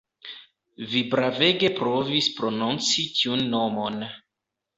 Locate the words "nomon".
3.53-4.03